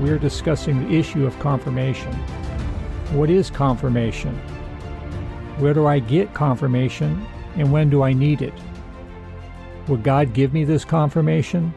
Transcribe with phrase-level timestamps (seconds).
[0.00, 2.12] we are discussing the issue of confirmation.
[3.12, 4.34] What is confirmation?
[5.58, 8.54] Where do I get confirmation, and when do I need it?
[9.88, 11.74] Would God give me this confirmation?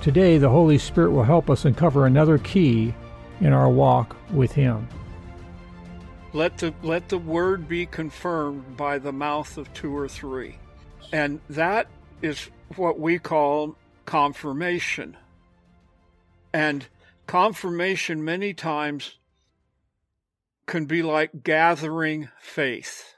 [0.00, 2.94] Today, the Holy Spirit will help us uncover another key
[3.40, 4.88] in our walk with Him.
[6.32, 10.56] Let the let the word be confirmed by the mouth of two or three.
[11.12, 11.88] And that
[12.22, 15.16] is what we call confirmation.
[16.54, 16.86] And
[17.26, 19.18] confirmation many times
[20.66, 23.14] can be like gathering faith.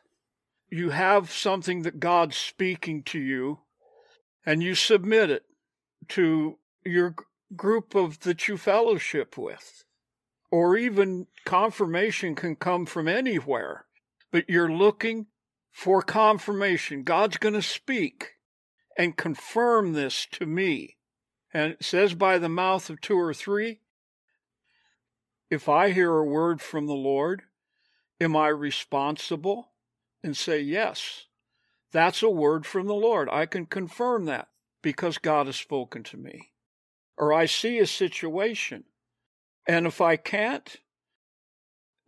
[0.70, 3.60] You have something that God's speaking to you,
[4.44, 5.44] and you submit it
[6.08, 7.14] to your
[7.54, 9.84] group of that you fellowship with.
[10.50, 13.86] Or even confirmation can come from anywhere,
[14.30, 15.26] but you're looking
[15.72, 17.02] for confirmation.
[17.02, 18.34] God's going to speak
[18.96, 20.96] and confirm this to me.
[21.52, 23.80] And it says by the mouth of two or three,
[25.54, 27.42] if I hear a word from the Lord,
[28.20, 29.70] am I responsible?
[30.22, 31.26] And say, yes,
[31.92, 33.28] that's a word from the Lord.
[33.30, 34.48] I can confirm that
[34.82, 36.50] because God has spoken to me.
[37.16, 38.84] Or I see a situation.
[39.68, 40.76] And if I can't,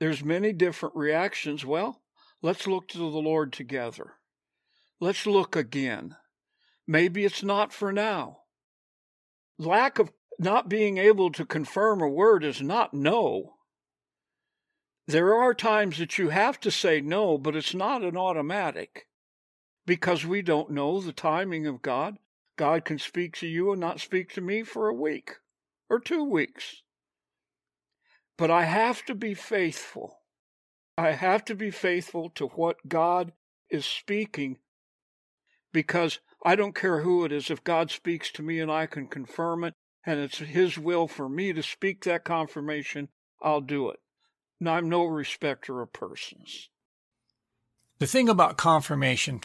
[0.01, 1.65] there's many different reactions.
[1.65, 2.03] Well,
[2.43, 4.15] let's look to the Lord together.
[5.01, 6.17] Let's look again.
[6.87, 8.39] Maybe it's not for now.
[9.59, 13.55] Lack of not being able to confirm a word is not no.
[15.07, 19.07] There are times that you have to say no, but it's not an automatic
[19.87, 22.19] because we don't know the timing of God.
[22.57, 25.37] God can speak to you and not speak to me for a week
[25.89, 26.83] or two weeks.
[28.37, 30.19] But I have to be faithful.
[30.99, 33.33] I have to be faithful to what God
[33.71, 34.59] is speaking
[35.73, 37.51] because I don't care who it is.
[37.51, 39.75] If God speaks to me and I can confirm it
[40.07, 43.09] and it's His will for me to speak that confirmation,
[43.43, 43.99] I'll do it.
[44.61, 46.71] And I'm no respecter of persons.
[47.99, 49.41] The thing about confirmation,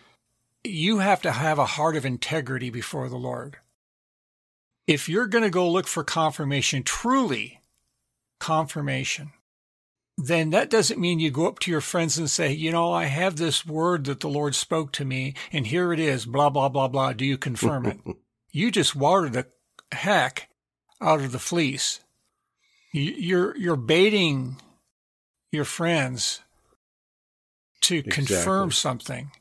[0.63, 3.57] you have to have a heart of integrity before the Lord.
[4.87, 7.61] If you're going to go look for confirmation, truly
[8.39, 9.31] confirmation,
[10.17, 13.05] then that doesn't mean you go up to your friends and say, you know, I
[13.05, 16.69] have this word that the Lord spoke to me, and here it is, blah, blah,
[16.69, 17.13] blah, blah.
[17.13, 17.99] Do you confirm it?
[18.51, 19.47] you just water the
[19.91, 20.49] heck
[21.01, 21.99] out of the fleece.
[22.93, 24.57] You're, you're baiting
[25.51, 26.41] your friends
[27.81, 28.25] to exactly.
[28.25, 29.31] confirm something.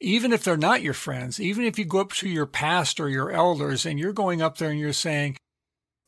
[0.00, 3.32] Even if they're not your friends, even if you go up to your pastor, your
[3.32, 5.36] elders, and you're going up there and you're saying,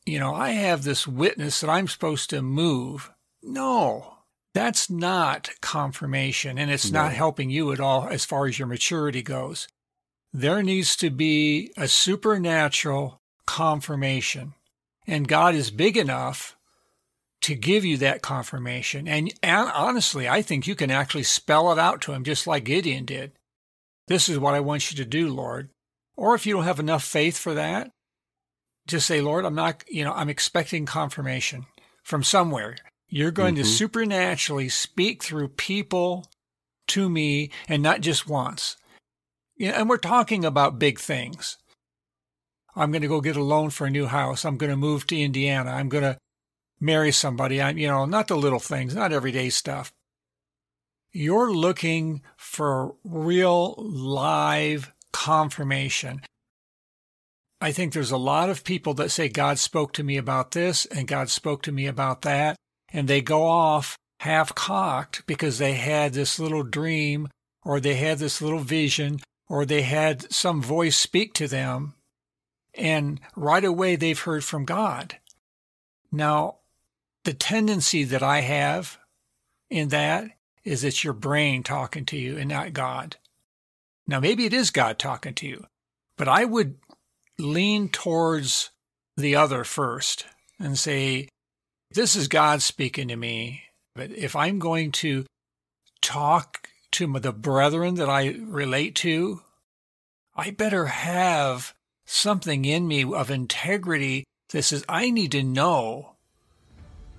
[0.05, 3.11] you know, I have this witness that I'm supposed to move
[3.43, 4.17] no,
[4.53, 7.03] that's not confirmation, and it's no.
[7.03, 9.67] not helping you at all as far as your maturity goes.
[10.33, 14.53] There needs to be a supernatural confirmation,
[15.11, 16.55] and God is big enough
[17.41, 19.09] to give you that confirmation.
[19.09, 22.63] And, and honestly, I think you can actually spell it out to him just like
[22.63, 23.33] Gideon did.
[24.07, 25.69] This is what I want you to do, Lord.
[26.15, 27.91] Or if you don't have enough faith for that,
[28.87, 31.65] just say, Lord, I'm not, you know, I'm expecting confirmation
[32.03, 32.77] from somewhere.
[33.09, 33.63] You're going mm-hmm.
[33.63, 36.25] to supernaturally speak through people
[36.87, 38.77] to me and not just once.
[39.59, 41.57] and we're talking about big things.
[42.75, 44.45] I'm going to go get a loan for a new house.
[44.45, 45.71] I'm going to move to Indiana.
[45.71, 46.17] I'm going to
[46.79, 47.61] marry somebody.
[47.61, 49.91] I'm, you know, not the little things, not everyday stuff.
[51.13, 56.21] You're looking for real live confirmation.
[57.59, 60.85] I think there's a lot of people that say God spoke to me about this
[60.87, 62.55] and God spoke to me about that
[62.91, 67.27] and they go off half cocked because they had this little dream
[67.63, 71.93] or they had this little vision or they had some voice speak to them
[72.73, 75.17] and right away they've heard from God.
[76.11, 76.57] Now,
[77.23, 78.97] the tendency that I have
[79.69, 80.31] in that
[80.63, 83.17] is it's your brain talking to you and not God.
[84.07, 85.65] Now, maybe it is God talking to you,
[86.17, 86.75] but I would
[87.37, 88.71] lean towards
[89.17, 90.25] the other first
[90.59, 91.29] and say,
[91.91, 93.63] this is God speaking to me.
[93.95, 95.25] But if I'm going to
[96.01, 99.41] talk to the brethren that I relate to,
[100.35, 101.73] I better have
[102.11, 106.15] something in me of integrity that says, I need to know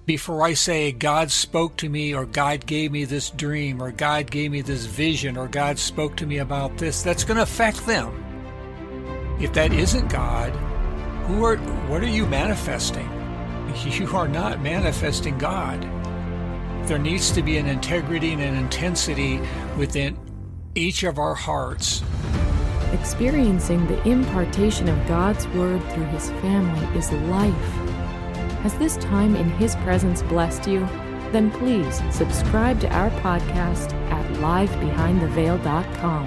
[0.05, 4.31] before I say God spoke to me or God gave me this dream or God
[4.31, 7.87] gave me this vision or God spoke to me about this, that's going to affect
[7.87, 8.13] them.
[9.41, 10.51] If that isn't God,
[11.27, 11.57] who are
[11.89, 13.09] what are you manifesting?
[13.87, 15.81] You are not manifesting God.
[16.87, 19.41] There needs to be an integrity and an intensity
[19.79, 20.19] within
[20.75, 22.03] each of our hearts.
[22.93, 27.73] Experiencing the impartation of God's Word through His family is life.
[28.63, 30.87] Has this time in His presence blessed you?
[31.33, 36.27] Then please subscribe to our podcast at livebehindtheveil.com.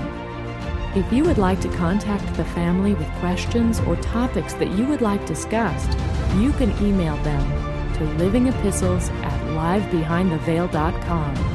[0.96, 5.02] If you would like to contact the family with questions or topics that you would
[5.02, 5.92] like discussed,
[6.38, 7.48] you can email them
[7.94, 11.55] to livingepistles at livebehindtheveil.com.